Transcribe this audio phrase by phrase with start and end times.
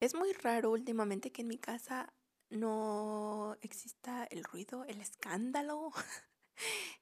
[0.00, 2.10] Es muy raro últimamente que en mi casa
[2.48, 5.92] no exista el ruido, el escándalo.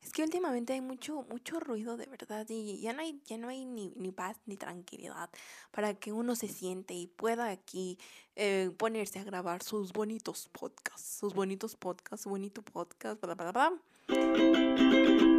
[0.02, 3.48] Es que últimamente hay mucho, mucho ruido de verdad y ya no hay, ya no
[3.48, 5.30] hay ni, ni paz ni tranquilidad
[5.72, 7.98] para que uno se siente y pueda aquí
[8.36, 13.50] eh, ponerse a grabar sus bonitos podcasts, sus bonitos podcasts, su bonito podcast, bla, bla,
[13.50, 15.37] bla.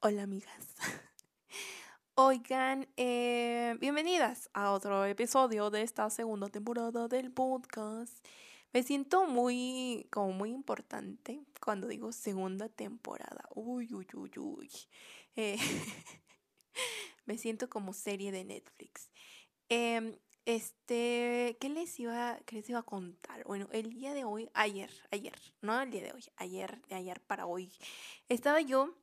[0.00, 0.76] Hola amigas.
[2.14, 8.24] Oigan, eh, bienvenidas a otro episodio de esta segunda temporada del podcast.
[8.72, 13.48] Me siento muy, como muy importante cuando digo segunda temporada.
[13.56, 14.70] Uy, uy, uy, uy.
[15.34, 15.56] Eh,
[17.26, 19.10] me siento como serie de Netflix.
[19.68, 23.42] Em, este, ¿qué les iba, qué les iba a contar?
[23.46, 27.20] Bueno, el día de hoy, ayer, ayer, no el día de hoy, ayer, de ayer
[27.22, 27.72] para hoy,
[28.28, 28.94] estaba yo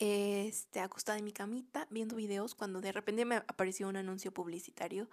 [0.00, 5.08] este, acostada en mi camita viendo videos cuando de repente me apareció un anuncio publicitario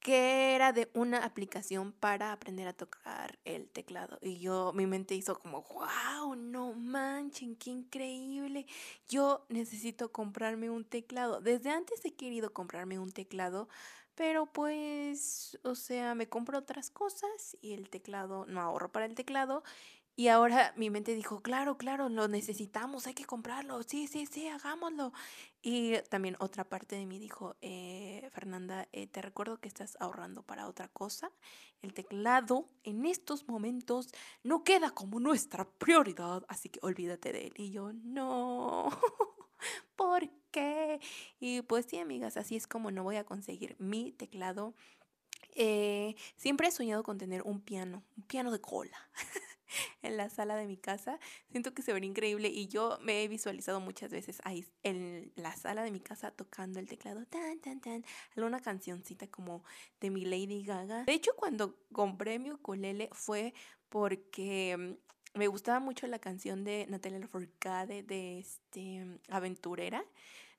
[0.00, 4.18] que era de una aplicación para aprender a tocar el teclado.
[4.20, 8.66] Y yo, mi mente hizo como, wow, no manchen, qué increíble.
[9.08, 11.40] Yo necesito comprarme un teclado.
[11.40, 13.70] Desde antes he querido comprarme un teclado,
[14.14, 19.14] pero pues, o sea, me compro otras cosas y el teclado, no ahorro para el
[19.14, 19.64] teclado
[20.16, 24.46] y ahora mi mente dijo, claro, claro, lo necesitamos, hay que comprarlo, sí, sí, sí,
[24.46, 25.12] hagámoslo.
[25.60, 30.42] Y también otra parte de mí dijo, eh, Fernanda, eh, te recuerdo que estás ahorrando
[30.42, 31.32] para otra cosa.
[31.82, 34.08] El teclado en estos momentos
[34.44, 37.54] no queda como nuestra prioridad, así que olvídate de él.
[37.56, 38.88] Y yo, no,
[39.96, 41.00] ¿por qué?
[41.40, 44.74] Y pues sí, amigas, así es como no voy a conseguir mi teclado.
[45.56, 48.98] Eh, siempre he soñado con tener un piano, un piano de cola.
[50.02, 51.18] en la sala de mi casa.
[51.50, 55.54] Siento que se ve increíble y yo me he visualizado muchas veces ahí en la
[55.56, 58.04] sala de mi casa tocando el teclado, tan, tan, tan,
[58.36, 59.64] alguna cancioncita como
[60.00, 61.04] de mi Lady Gaga.
[61.04, 63.54] De hecho, cuando compré mi ukulele fue
[63.88, 70.04] porque mm, me gustaba mucho la canción de Natalia Lafourcade de este Aventurera.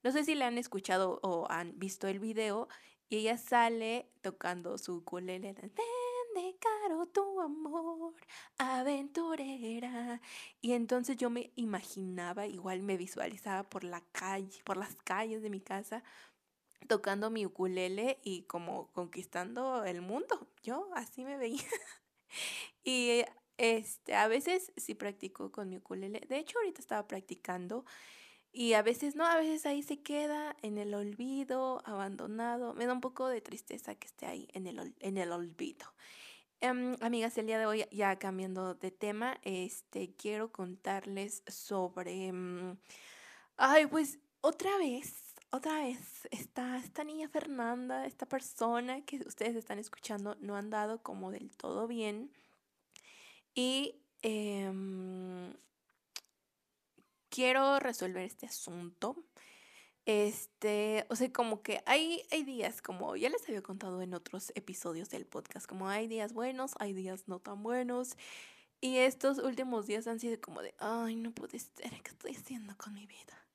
[0.03, 2.68] No sé si la han escuchado o han visto el video
[3.09, 5.53] y ella sale tocando su ukulele
[6.35, 8.13] de caro tu amor,
[8.57, 10.22] aventurera.
[10.62, 15.50] Y entonces yo me imaginaba, igual me visualizaba por la calle, por las calles de
[15.50, 16.03] mi casa,
[16.88, 20.47] tocando mi ukulele y como conquistando el mundo.
[20.62, 21.63] Yo así me veía.
[22.84, 23.23] y
[23.57, 26.22] este, a veces sí practico con mi ukulele.
[26.28, 27.85] De hecho, ahorita estaba practicando.
[28.52, 32.73] Y a veces no, a veces ahí se queda en el olvido, abandonado.
[32.73, 35.85] Me da un poco de tristeza que esté ahí en el, en el olvido.
[36.61, 42.31] Em, amigas, el día de hoy, ya cambiando de tema, este, quiero contarles sobre...
[42.31, 42.77] Mm,
[43.57, 49.79] ay, pues otra vez, otra vez, esta, esta niña Fernanda, esta persona que ustedes están
[49.79, 52.31] escuchando, no han dado como del todo bien.
[53.53, 55.53] Y em,
[57.29, 59.16] quiero resolver este asunto.
[60.05, 64.51] Este, o sea, como que hay, hay días, como ya les había contado en otros
[64.55, 68.16] episodios del podcast, como hay días buenos, hay días no tan buenos.
[68.81, 72.77] Y estos últimos días han sido como de, ay, no puede ser, ¿qué estoy haciendo
[72.77, 73.47] con mi vida?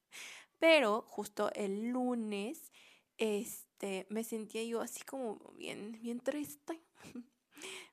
[0.58, 2.72] Pero justo el lunes,
[3.16, 6.82] este, me sentía yo así como bien, bien triste,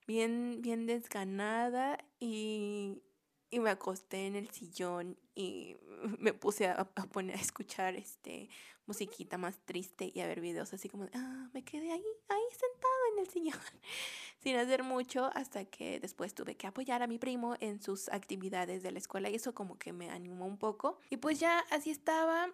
[0.07, 3.03] bien, bien desganada y,
[3.50, 5.78] y me acosté en el sillón y
[6.19, 8.50] me puse a, poner a escuchar este
[8.85, 12.94] musiquita más triste y a ver videos así como ah, me quedé ahí, ahí sentada
[13.13, 13.59] en el sillón
[14.40, 18.84] sin hacer mucho hasta que después tuve que apoyar a mi primo en sus actividades
[18.84, 21.00] de la escuela y eso como que me animó un poco.
[21.09, 22.50] Y pues ya así estaba.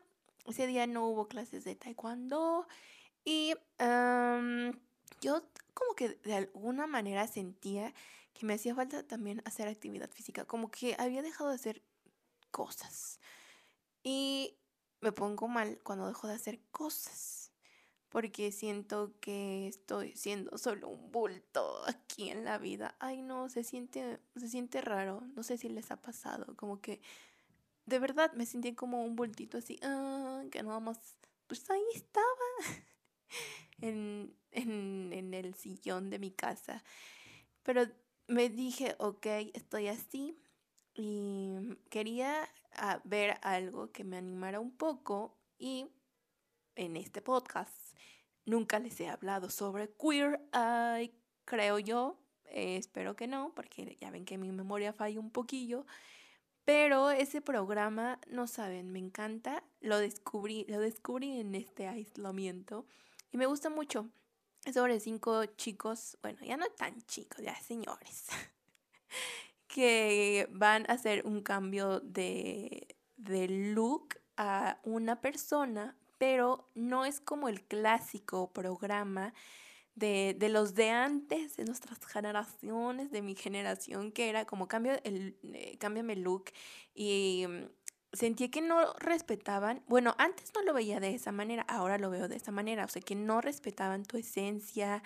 [0.48, 2.68] Ese día no hubo clases de taekwondo
[3.24, 3.54] y
[5.22, 5.44] yo
[5.74, 7.94] como que de alguna manera sentía
[8.34, 11.84] que me hacía falta también hacer actividad física, como que había dejado de hacer
[12.52, 13.20] cosas.
[14.04, 14.58] Y
[15.02, 17.52] me pongo mal cuando dejo de hacer cosas,
[18.10, 22.96] porque siento que estoy siendo solo un bulto aquí en la vida.
[23.00, 27.02] Ay, no, se siente se siente raro, no sé si les ha pasado, como que
[27.86, 31.18] de verdad me sentí como un bultito así, ah, que nada más
[31.48, 32.26] pues ahí estaba.
[33.82, 36.84] en, en, en el sillón de mi casa.
[37.64, 37.84] Pero
[38.28, 40.38] me dije, ok, estoy así
[40.94, 45.88] y quería ah, ver algo que me animara un poco y
[46.76, 47.96] en este podcast
[48.46, 51.14] nunca les he hablado sobre queer eye,
[51.46, 55.86] creo yo, eh, espero que no, porque ya ven que mi memoria falla un poquillo,
[56.66, 59.64] Pero ese programa, no saben, me encanta.
[59.82, 62.86] Lo descubrí, lo descubrí en este aislamiento
[63.32, 64.10] y me gusta mucho.
[64.72, 68.28] Sobre cinco chicos, bueno, ya no tan chicos, ya señores,
[69.68, 77.20] que van a hacer un cambio de, de look a una persona, pero no es
[77.20, 79.34] como el clásico programa
[79.96, 84.94] de, de, los de antes, de nuestras generaciones, de mi generación, que era como cambio
[85.04, 86.46] el, eh, cámbiame el look
[86.96, 87.46] y
[88.14, 92.10] mm, sentí que no respetaban, bueno, antes no lo veía de esa manera, ahora lo
[92.10, 95.02] veo de esa manera, o sea, que no respetaban tu esencia,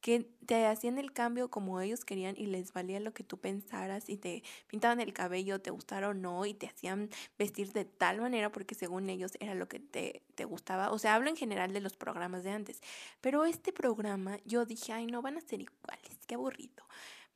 [0.00, 4.08] que te hacían el cambio como ellos querían y les valía lo que tú pensaras
[4.08, 8.20] y te pintaban el cabello, te gustara o no, y te hacían vestir de tal
[8.20, 10.92] manera porque según ellos era lo que te, te gustaba.
[10.92, 12.80] O sea, hablo en general de los programas de antes.
[13.20, 16.84] Pero este programa yo dije, ay, no van a ser iguales, qué aburrido.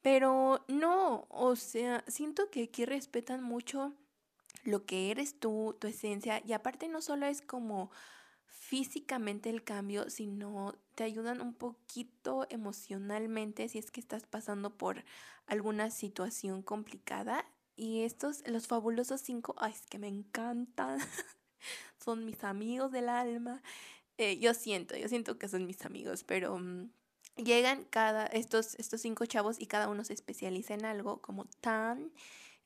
[0.03, 3.95] Pero no, o sea, siento que aquí respetan mucho
[4.65, 7.91] lo que eres tú, tu esencia, y aparte no solo es como
[8.47, 15.05] físicamente el cambio, sino te ayudan un poquito emocionalmente si es que estás pasando por
[15.47, 17.45] alguna situación complicada.
[17.75, 20.99] Y estos, los fabulosos cinco, ay, es que me encantan.
[22.05, 23.63] son mis amigos del alma.
[24.19, 26.91] Eh, yo siento, yo siento que son mis amigos, pero mm,
[27.37, 32.13] llegan cada, estos, estos cinco chavos y cada uno se especializa en algo, como Tan.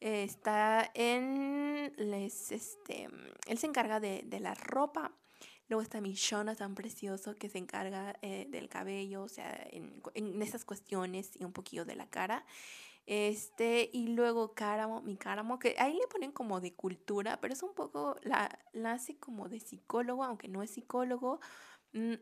[0.07, 3.09] Está en les este
[3.47, 5.13] él se encarga de, de la ropa
[5.69, 10.43] Luego está mi tan precioso que se encarga eh, del cabello, o sea, en, en,
[10.43, 12.45] esas cuestiones y un poquillo de la cara.
[13.07, 17.63] Este, y luego Cáramo, mi Cáramo, que ahí le ponen como de cultura, pero es
[17.63, 21.41] un poco, la, la hace como de psicólogo, aunque no es psicólogo.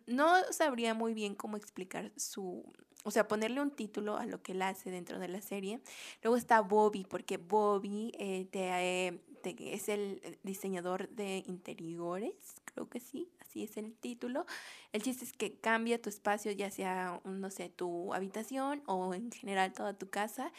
[0.07, 2.63] No sabría muy bien cómo explicar su,
[3.05, 5.81] o sea, ponerle un título a lo que él hace dentro de la serie.
[6.23, 12.35] Luego está Bobby, porque Bobby eh, te, es el diseñador de interiores,
[12.65, 14.47] creo que sí, así es el título.
[14.93, 19.31] El chiste es que cambia tu espacio, ya sea, no sé, tu habitación o en
[19.33, 20.53] general toda tu casa.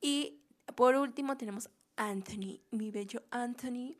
[0.00, 0.40] Y
[0.76, 3.96] por último tenemos Anthony, mi bello Anthony,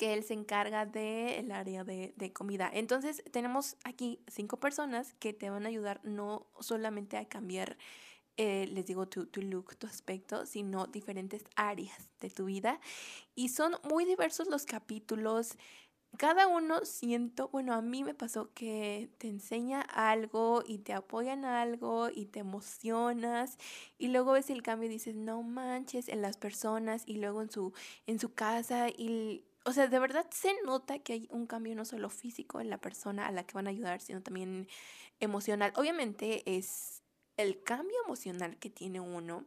[0.00, 2.70] que él se encarga del área de, de, comida.
[2.72, 7.76] Entonces tenemos aquí cinco personas que te van a ayudar no solamente a cambiar
[8.38, 12.80] eh, les digo, tu, tu look, tu aspecto, sino diferentes áreas de tu vida.
[13.34, 15.58] Y son muy diversos los capítulos.
[16.16, 21.34] Cada uno siento, bueno, a mí me pasó que te enseña algo y te apoya
[21.34, 23.58] en algo y te emocionas
[23.98, 27.50] y luego ves el cambio y dices, no manches en las personas y luego en
[27.50, 27.74] su,
[28.06, 31.84] en su casa y, o sea, de verdad se nota que hay un cambio no
[31.84, 34.68] solo físico en la persona a la que van a ayudar, sino también
[35.20, 35.72] emocional.
[35.76, 37.02] Obviamente es
[37.36, 39.46] el cambio emocional que tiene uno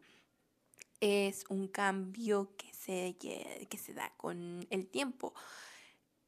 [1.02, 5.34] es un cambio que se, que se da con el tiempo.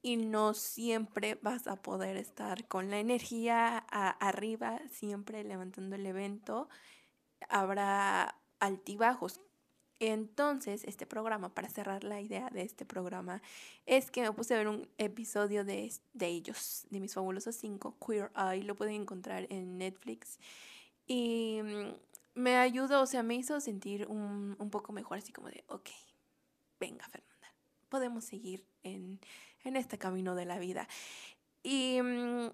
[0.01, 6.67] Y no siempre vas a poder estar con la energía arriba, siempre levantando el evento.
[7.47, 9.39] Habrá altibajos.
[9.99, 13.41] Entonces, este programa, para cerrar la idea de este programa,
[13.85, 17.95] es que me puse a ver un episodio de, de ellos, de mis fabulosos cinco,
[18.05, 20.39] Queer Eye, lo pueden encontrar en Netflix.
[21.07, 21.93] Y mm,
[22.35, 25.89] me ayudó, o sea, me hizo sentir un, un poco mejor, así como de, ok,
[26.79, 27.53] venga Fernanda,
[27.87, 29.19] podemos seguir en,
[29.63, 30.87] en este camino de la vida.
[31.63, 32.49] Y mm,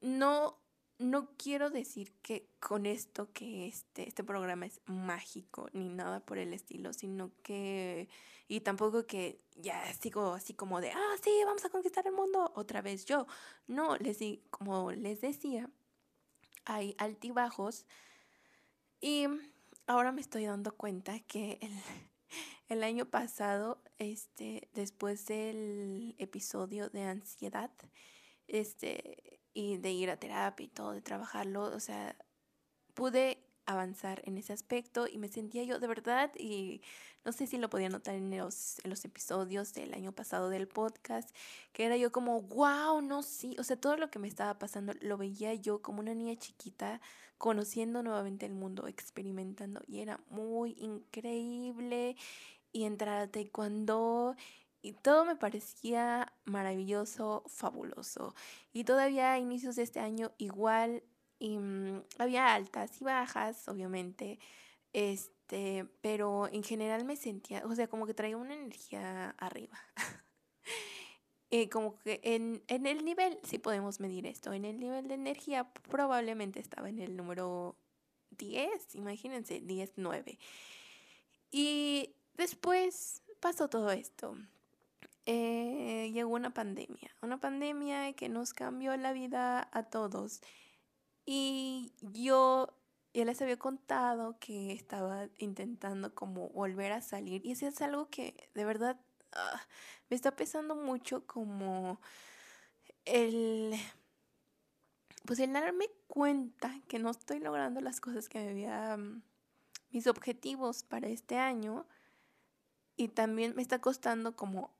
[0.00, 0.57] no,
[0.98, 6.38] no quiero decir que con esto que este, este programa es mágico ni nada por
[6.38, 8.08] el estilo, sino que,
[8.48, 12.52] y tampoco que ya sigo así como de, ah, sí, vamos a conquistar el mundo
[12.56, 13.26] otra vez yo.
[13.68, 14.18] No, les
[14.50, 15.70] como les decía,
[16.64, 17.86] hay altibajos
[19.00, 19.26] y
[19.86, 21.72] ahora me estoy dando cuenta que el,
[22.68, 27.70] el año pasado, este, después del episodio de ansiedad,
[28.48, 32.16] este, y de ir a terapia y todo, de trabajarlo, o sea,
[32.94, 33.38] pude
[33.68, 36.80] avanzar en ese aspecto y me sentía yo de verdad y
[37.24, 40.66] no sé si lo podía notar en los, en los episodios del año pasado del
[40.66, 41.28] podcast,
[41.72, 44.94] que era yo como, wow, no, sí, o sea, todo lo que me estaba pasando
[45.02, 47.02] lo veía yo como una niña chiquita
[47.36, 52.16] conociendo nuevamente el mundo, experimentando y era muy increíble
[52.72, 54.34] y entrar a taekwondo
[54.88, 58.34] y todo me parecía maravilloso, fabuloso.
[58.72, 61.02] Y todavía a inicios de este año igual
[61.40, 64.38] mm, había altas y bajas, obviamente.
[64.94, 69.78] Este, pero en general me sentía, o sea, como que traía una energía arriba.
[71.50, 75.14] eh, como que en, en el nivel, si podemos medir esto, en el nivel de
[75.14, 77.76] energía probablemente estaba en el número
[78.30, 80.38] 10, imagínense, 10, 9.
[81.50, 84.34] Y después pasó todo esto?
[85.30, 90.40] Eh, llegó una pandemia, una pandemia que nos cambió la vida a todos.
[91.26, 92.72] Y yo
[93.12, 97.44] ya les había contado que estaba intentando como volver a salir.
[97.44, 98.98] Y eso es algo que de verdad
[99.32, 99.60] ah,
[100.08, 102.00] me está pesando mucho como
[103.04, 103.74] el...
[105.26, 108.96] Pues el darme cuenta que no estoy logrando las cosas que me había...
[108.96, 109.22] Mm,
[109.90, 111.86] mis objetivos para este año.
[112.96, 114.77] Y también me está costando como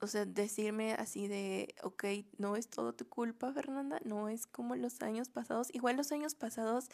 [0.00, 2.04] o sea, decirme así de, ok,
[2.38, 5.68] no es todo tu culpa, Fernanda, no es como los años pasados.
[5.74, 6.88] Igual los años pasados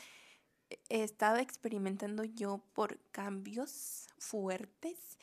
[0.71, 5.19] eh, estaba experimentando yo por cambios fuertes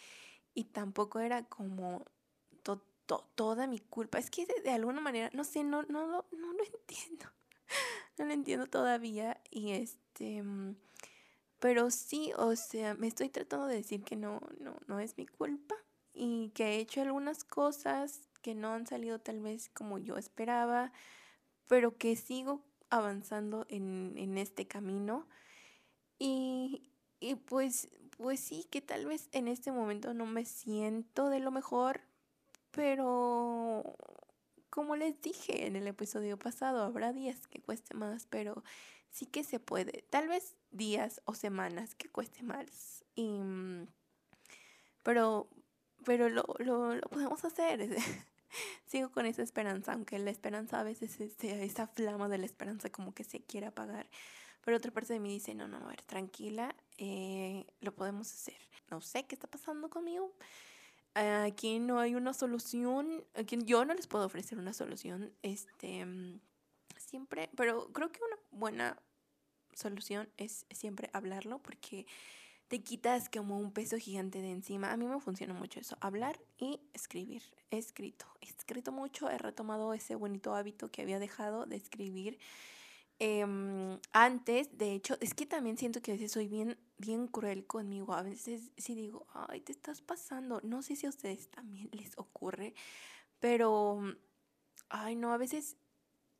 [0.53, 2.05] y tampoco era como
[3.35, 4.19] toda mi culpa.
[4.19, 7.25] Es que de, alguna manera, no sé, no, no, no, no lo entiendo.
[8.17, 10.43] no lo entiendo todavía y este...
[10.43, 10.75] Mm,
[11.59, 15.25] pero sí, o sea, me estoy tratando de decir que no, no, no es mi
[15.25, 15.75] culpa
[16.19, 20.91] y que he hecho algunas cosas que no han salido tal vez como yo esperaba,
[21.67, 25.25] pero que sigo avanzando en, en este camino.
[26.17, 31.39] Y, y pues, pues sí, que tal vez en este momento no me siento de
[31.39, 32.01] lo mejor,
[32.71, 33.95] pero
[34.69, 38.61] como les dije en el episodio pasado, habrá días que cueste más, pero
[39.09, 40.03] sí que se puede.
[40.09, 43.05] Tal vez días o semanas que cueste más.
[43.15, 43.87] Y, mm,
[45.03, 45.47] pero
[46.05, 47.95] pero lo, lo, lo podemos hacer.
[48.85, 52.89] Sigo con esa esperanza, aunque la esperanza a veces, es, esa flama de la esperanza
[52.89, 54.09] como que se quiere apagar.
[54.63, 58.57] Pero otra parte de mí dice, no, no, a ver, tranquila, eh, lo podemos hacer.
[58.89, 60.33] No sé qué está pasando conmigo.
[61.13, 66.05] Aquí no hay una solución, aquí yo no les puedo ofrecer una solución, este,
[66.97, 69.01] siempre, pero creo que una buena
[69.73, 72.05] solución es siempre hablarlo porque
[72.69, 74.91] te quitas como un peso gigante de encima.
[74.91, 77.41] A mí me funciona mucho eso, hablar y escribir.
[77.71, 82.37] He escrito, he escrito mucho, he retomado ese bonito hábito que había dejado de escribir.
[83.17, 87.65] Em, antes, de hecho, es que también siento que a veces soy bien, bien cruel
[87.65, 88.13] conmigo.
[88.13, 90.61] A veces sí digo, ay, te estás pasando.
[90.63, 92.75] No sé si a ustedes también les ocurre,
[93.39, 93.99] pero,
[94.89, 95.75] ay, no, a veces,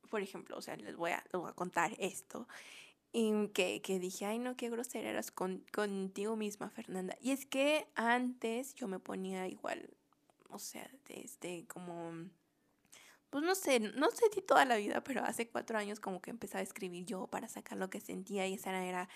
[0.08, 2.46] por ejemplo, o sea, les voy a, les voy a contar esto.
[3.12, 7.16] Y que, que dije, ay no, qué grosera eras con, contigo misma, Fernanda.
[7.20, 9.90] Y es que antes yo me ponía igual,
[10.48, 12.12] o sea, desde como,
[13.30, 16.30] pues no sé, no sé si toda la vida, pero hace cuatro años como que
[16.30, 19.08] empezaba a escribir yo para sacar lo que sentía y esa era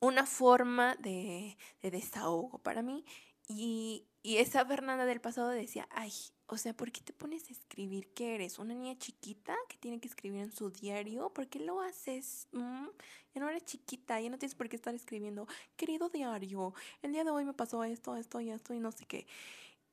[0.00, 3.04] una forma de, de desahogo para mí.
[3.48, 6.12] Y, y esa Fernanda del pasado decía, ay,
[6.46, 8.12] o sea, ¿por qué te pones a escribir?
[8.14, 8.58] ¿Qué eres?
[8.58, 11.30] ¿Una niña chiquita que tiene que escribir en su diario?
[11.30, 12.48] ¿Por qué lo haces?
[12.52, 12.86] Mm,
[13.34, 15.46] ya no eres chiquita, ya no tienes por qué estar escribiendo.
[15.76, 19.06] Querido diario, el día de hoy me pasó esto, esto y esto y no sé
[19.06, 19.26] qué.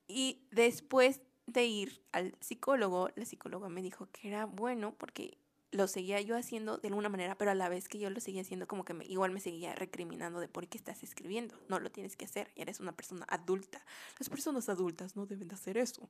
[0.08, 5.38] Y después de ir al psicólogo, la psicóloga me dijo que era bueno porque
[5.72, 8.42] lo seguía yo haciendo de alguna manera, pero a la vez que yo lo seguía
[8.42, 11.56] haciendo, como que me, igual me seguía recriminando de por qué estás escribiendo.
[11.70, 13.84] No lo tienes que hacer, eres una persona adulta.
[14.20, 16.10] Las personas adultas no deben de hacer eso.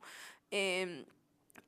[0.50, 1.06] Em,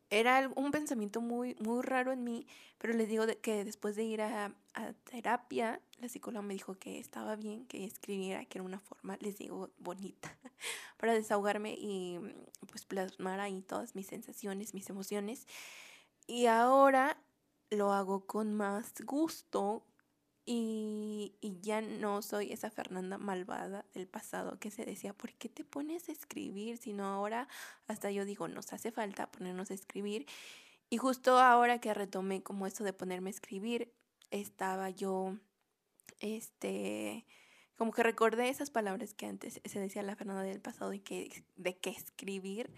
[0.10, 2.48] era un pensamiento muy, muy raro en mí,
[2.78, 7.00] pero les digo que después de ir a, a, terapia, la psicóloga me dijo que
[7.00, 10.36] estaba bien que escribiera, que era una forma, les digo, bonita,
[10.98, 12.20] para desahogarme y
[12.70, 15.48] pues plasmar ahí todas mis sensaciones, mis emociones.
[16.28, 17.18] Y ahora
[17.74, 19.86] lo hago con más gusto
[20.46, 25.48] y, y, ya no soy esa Fernanda malvada del pasado que se decía, ¿por qué
[25.48, 26.78] te pones a escribir?
[26.78, 27.48] Sino ahora
[27.88, 30.26] hasta yo digo, nos hace falta ponernos a escribir.
[30.90, 33.94] Y justo ahora que retomé como esto de ponerme a escribir,
[34.32, 35.38] estaba yo,
[36.20, 37.26] este,
[37.78, 41.46] como que recordé esas palabras que antes se decía la Fernanda del pasado y que,
[41.56, 42.70] de que escribir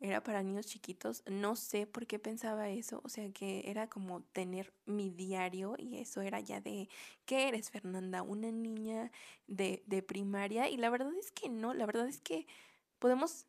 [0.00, 1.22] era para niños chiquitos.
[1.26, 3.00] No sé por qué pensaba eso.
[3.04, 6.88] O sea, que era como tener mi diario y eso era ya de,
[7.24, 8.22] ¿qué eres, Fernanda?
[8.22, 9.10] Una niña
[9.46, 10.68] de, de primaria.
[10.68, 12.46] Y la verdad es que no, la verdad es que
[12.98, 13.46] podemos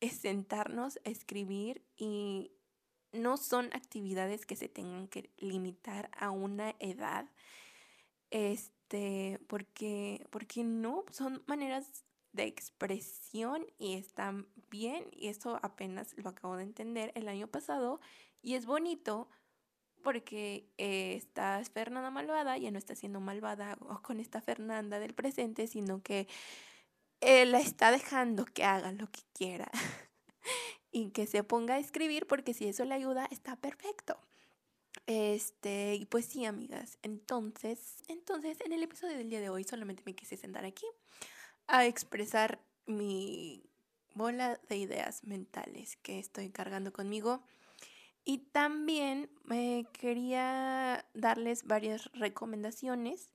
[0.00, 2.52] sentarnos a escribir y
[3.12, 7.28] no son actividades que se tengan que limitar a una edad.
[8.30, 12.04] Este, porque, porque no, son maneras
[12.38, 18.00] de expresión y están bien y eso apenas lo acabo de entender el año pasado
[18.42, 19.28] y es bonito
[20.04, 25.66] porque eh, esta Fernanda malvada ya no está siendo malvada con esta Fernanda del presente,
[25.66, 26.28] sino que
[27.20, 29.68] él la está dejando que haga lo que quiera
[30.92, 34.16] y que se ponga a escribir porque si eso le ayuda está perfecto.
[35.06, 36.98] Este, y pues sí, amigas.
[37.02, 40.86] Entonces, entonces en el episodio del día de hoy solamente me quise sentar aquí
[41.68, 43.62] a expresar mi
[44.14, 47.42] bola de ideas mentales que estoy cargando conmigo.
[48.24, 53.30] Y también me quería darles varias recomendaciones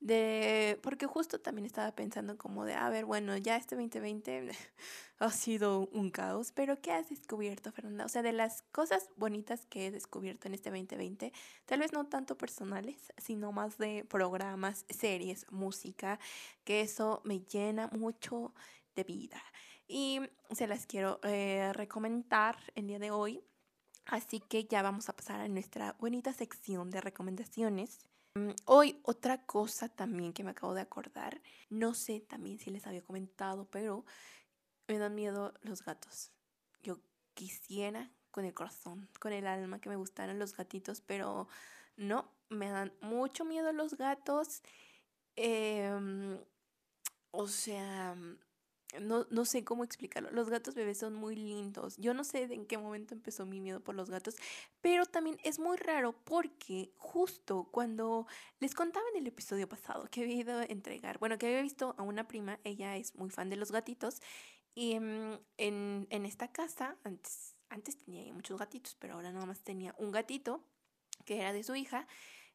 [0.00, 4.50] de, porque justo también estaba pensando como de, a ver, bueno, ya este 2020
[5.18, 8.04] ha sido un caos, pero ¿qué has descubierto, Fernanda?
[8.04, 11.32] O sea, de las cosas bonitas que he descubierto en este 2020,
[11.66, 16.20] tal vez no tanto personales, sino más de programas, series, música,
[16.64, 18.54] que eso me llena mucho
[18.94, 19.42] de vida.
[19.88, 20.20] Y
[20.52, 23.42] se las quiero eh, recomendar el día de hoy.
[24.04, 27.98] Así que ya vamos a pasar a nuestra bonita sección de recomendaciones.
[28.38, 32.86] Mm, hoy otra cosa también que me acabo de acordar, no sé también si les
[32.86, 34.04] había comentado, pero
[34.86, 36.30] me dan miedo los gatos.
[36.82, 37.00] Yo
[37.34, 41.48] quisiera con el corazón, con el alma que me gustaran los gatitos, pero
[41.96, 44.62] no, me dan mucho miedo los gatos.
[45.36, 46.38] Em,
[47.32, 48.16] o sea,
[49.00, 50.30] no, no sé cómo explicarlo.
[50.30, 51.96] Los gatos bebés son muy lindos.
[51.96, 54.36] Yo no sé en qué momento empezó mi miedo por los gatos,
[54.80, 58.26] pero también es muy raro porque justo cuando
[58.60, 61.94] les contaba en el episodio pasado que había ido a entregar, bueno, que había visto
[61.98, 64.20] a una prima, ella es muy fan de los gatitos,
[64.74, 69.60] y mm, en, en esta casa, antes, antes tenía muchos gatitos, pero ahora nada más
[69.60, 70.62] tenía un gatito
[71.24, 72.06] que era de su hija.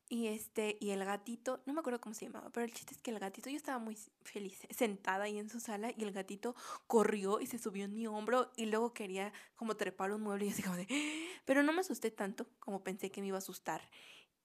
[0.09, 2.99] Y este, y el gatito, no me acuerdo cómo se llamaba, pero el chiste es
[2.99, 6.55] que el gatito, yo estaba muy feliz, sentada ahí en su sala, y el gatito
[6.87, 10.49] corrió y se subió en mi hombro y luego quería como trepar un mueble y
[10.49, 10.87] así como de,
[11.45, 13.81] pero no me asusté tanto como pensé que me iba a asustar.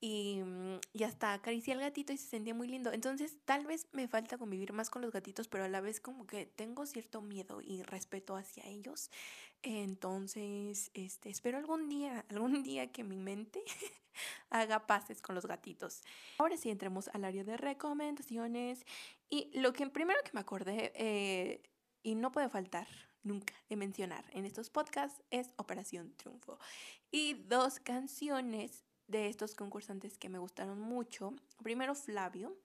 [0.01, 2.93] Y, mm, y hasta acaricié al gatito y se sentía muy lindo.
[2.93, 6.27] Entonces, tal vez me falta convivir más con los gatitos, pero a la vez como
[6.27, 9.11] que tengo cierto miedo y respeto hacia ellos.
[9.63, 13.63] Entonces, este, espero algún día, algún día que mi mente
[14.51, 16.03] haga pases con los gatitos.
[16.39, 18.85] Ahora sí entremos al área de recomendaciones.
[19.31, 21.63] Y lo que primero que me acordé, eh,
[22.03, 22.87] y no puede faltar
[23.23, 26.59] nunca de mencionar en estos podcasts, es Operación Triunfo.
[27.11, 31.35] Y dos canciones de estos concursantes que me gustaron mucho.
[31.63, 32.57] Primero Flavio,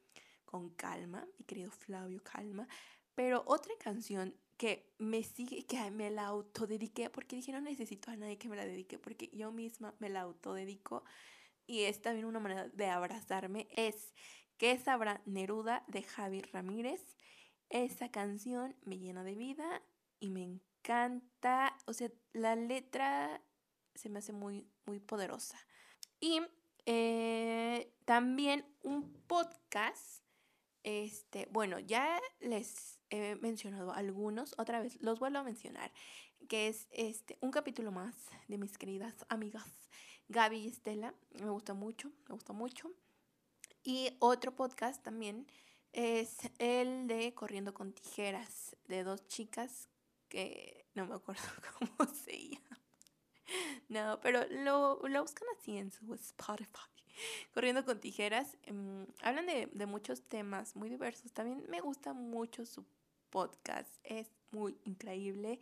[0.46, 2.68] con calma, mi querido Flavio, calma.
[3.16, 8.16] Pero otra canción que me sigue, que me la autodediqué, porque dije no necesito a
[8.16, 11.04] nadie que me la dedique, porque yo misma me la autodedico
[11.66, 14.14] y es también una manera de abrazarme, es
[14.58, 17.02] que sabrá Neruda de Javi Ramírez.
[17.70, 19.82] Esa canción me llena de vida
[20.20, 23.42] y me encanta, o sea, la letra
[23.96, 25.58] se me hace muy, muy poderosa.
[26.24, 26.40] Y
[26.86, 30.24] eh, también un podcast,
[30.84, 35.92] este, bueno, ya les he mencionado algunos, otra vez los vuelvo a mencionar,
[36.48, 38.16] que es este, un capítulo más
[38.48, 39.68] de mis queridas amigas
[40.30, 42.90] Gaby y Estela, me gusta mucho, me gusta mucho.
[43.84, 45.46] Y otro podcast también
[45.92, 49.90] es el de Corriendo con Tijeras, de dos chicas
[50.30, 51.44] que no me acuerdo
[51.98, 52.73] cómo se llama.
[53.90, 56.90] No, pero lo, lo buscan así en su Spotify.
[57.54, 58.58] Corriendo con Tijeras.
[58.64, 61.32] Em, hablan de, de muchos temas muy diversos.
[61.32, 62.86] También me gusta mucho su
[63.30, 63.90] podcast.
[64.04, 65.60] Es muy increíble.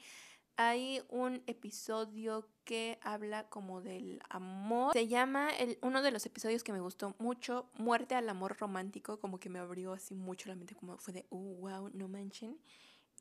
[0.57, 4.93] Hay un episodio que habla como del amor.
[4.93, 9.19] Se llama el, uno de los episodios que me gustó mucho, Muerte al amor romántico,
[9.19, 12.59] como que me abrió así mucho la mente, como fue de, oh, wow, no manchen.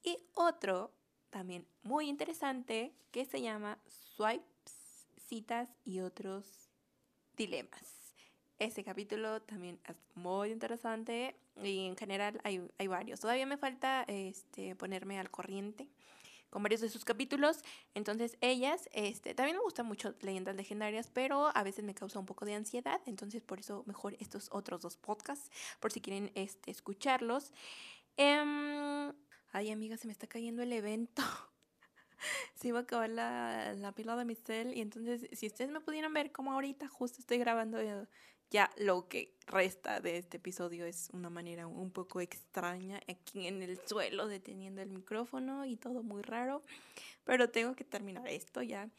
[0.03, 0.93] Y otro
[1.31, 6.45] también muy interesante que se llama Swipes, citas y otros
[7.37, 8.15] dilemas.
[8.59, 13.21] Ese capítulo también es muy interesante y en general hay, hay varios.
[13.21, 15.89] Todavía me falta este, ponerme al corriente
[16.51, 17.63] con varios de sus capítulos.
[17.95, 22.27] Entonces, ellas, este, también me gustan mucho leyendas legendarias, pero a veces me causa un
[22.27, 23.01] poco de ansiedad.
[23.07, 27.53] Entonces, por eso mejor estos otros dos podcasts, por si quieren este, escucharlos.
[28.17, 29.13] Em,
[29.53, 31.23] ay, amiga, se me está cayendo el evento.
[32.55, 34.77] se iba a acabar la, la pila de mi cel.
[34.77, 37.79] Y entonces, si ustedes me pudieran ver como ahorita justo estoy grabando
[38.51, 43.63] ya lo que resta de este episodio es una manera un poco extraña aquí en
[43.63, 46.65] el suelo deteniendo el micrófono y todo muy raro,
[47.25, 48.91] pero tengo que terminar esto ya.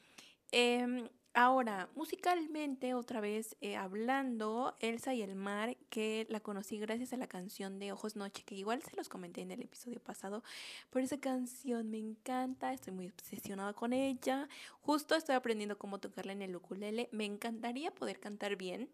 [0.52, 7.14] Em, ahora, musicalmente, otra vez eh, hablando, Elsa y el mar, que la conocí gracias
[7.14, 10.44] a la canción de Ojos Noche, que igual se los comenté en el episodio pasado,
[10.90, 14.50] por esa canción me encanta, estoy muy obsesionada con ella,
[14.82, 18.90] justo estoy aprendiendo cómo tocarla en el ukulele, me encantaría poder cantar bien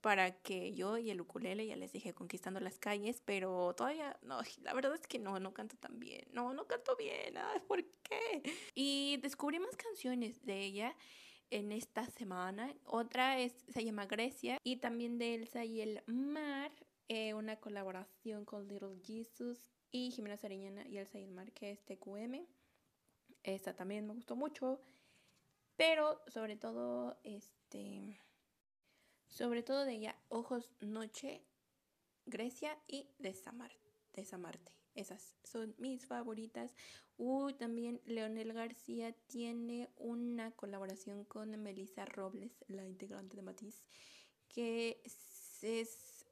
[0.00, 4.40] para que yo y el ukulele, ya les dije, conquistando las calles, pero todavía, no,
[4.62, 7.34] la verdad es que no, no canto tan bien, no, no canto bien,
[7.66, 8.42] ¿por qué?
[8.74, 10.96] Y descubrí más canciones de ella
[11.50, 16.72] en esta semana, otra es, se llama Grecia, y también de Elsa y el Mar,
[17.08, 21.70] eh, una colaboración con Little Jesus y Jimena Sariñana y Elsa y el Mar, que
[21.70, 22.46] es TQM.
[23.42, 24.80] Esta también me gustó mucho.
[25.76, 28.20] Pero sobre todo, este.
[29.28, 31.44] Sobre todo de ella, Ojos Noche,
[32.26, 33.08] Grecia y
[34.20, 34.72] Desamarte.
[34.72, 34.78] Desamarte.
[34.98, 36.74] Esas son mis favoritas.
[37.18, 43.84] Uh, también Leonel García tiene una colaboración con Melissa Robles, la integrante de Matiz,
[44.48, 45.00] que
[45.62, 46.26] es,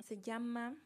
[0.00, 0.78] se llama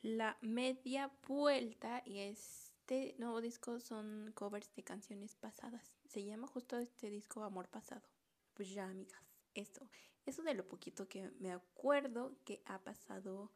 [0.00, 5.92] La Media Vuelta y este nuevo disco son covers de canciones pasadas.
[6.06, 8.08] Se llama justo este disco Amor Pasado.
[8.54, 9.22] Pues ya, amigas,
[9.52, 9.90] eso.
[10.24, 13.52] Eso de lo poquito que me acuerdo que ha pasado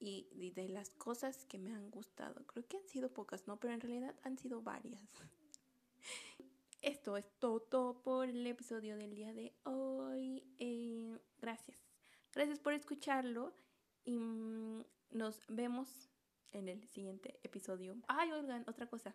[0.00, 2.44] y, de las cosas que me han gustado.
[2.46, 3.58] Creo que han sido pocas, ¿no?
[3.58, 5.02] Pero en realidad han sido varias.
[6.82, 10.44] Esto es todo por el episodio del día de hoy.
[10.58, 11.78] Eh, gracias.
[12.32, 13.52] Gracias por escucharlo
[14.04, 16.08] y mm, nos vemos
[16.52, 17.96] en el siguiente episodio.
[18.06, 19.14] Ay, oigan, otra cosa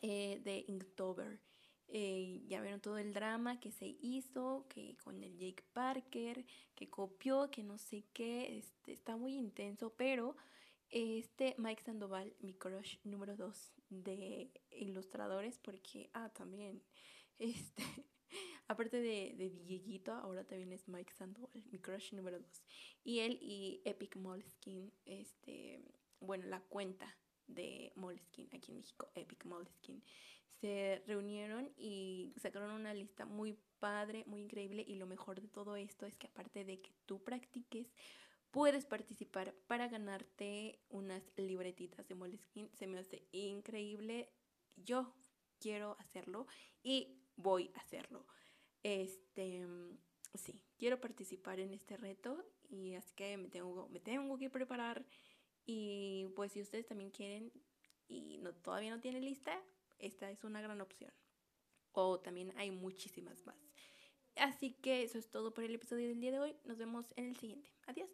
[0.00, 1.40] eh, de Inktober.
[1.88, 6.88] Eh, ya vieron todo el drama que se hizo, que con el Jake Parker, que
[6.88, 10.36] copió, que no sé qué, este, está muy intenso, pero
[10.88, 16.82] este Mike Sandoval, mi crush número 2 de ilustradores, porque, ah, también,
[17.38, 17.82] este,
[18.68, 22.62] aparte de, de Dieguito, ahora también es Mike Sandoval, mi crush número 2.
[23.04, 25.82] Y él y Epic Moleskine, este,
[26.20, 30.02] bueno, la cuenta de Moleskine aquí en México, Epic Moleskine,
[30.60, 35.76] se reunieron y sacaron una lista muy padre, muy increíble y lo mejor de todo
[35.76, 37.92] esto es que aparte de que tú practiques,
[38.52, 42.68] puedes participar para ganarte unas libretitas de Moleskine.
[42.74, 44.30] Se me hace increíble.
[44.76, 45.12] Yo
[45.58, 46.46] quiero hacerlo
[46.82, 48.26] y voy a hacerlo.
[48.82, 49.66] Este,
[50.34, 55.04] sí, quiero participar en este reto y así que me tengo, me tengo que preparar.
[55.64, 57.52] Y pues si ustedes también quieren
[58.06, 59.58] y no, todavía no tienen lista,
[60.02, 61.12] esta es una gran opción.
[61.92, 63.56] O también hay muchísimas más.
[64.36, 66.56] Así que eso es todo por el episodio del día de hoy.
[66.64, 67.70] Nos vemos en el siguiente.
[67.86, 68.10] Adiós.